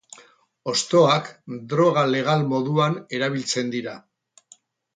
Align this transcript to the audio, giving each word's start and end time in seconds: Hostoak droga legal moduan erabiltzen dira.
Hostoak 0.71 1.29
droga 1.75 2.05
legal 2.15 2.43
moduan 2.55 2.99
erabiltzen 3.19 3.73
dira. 3.77 3.97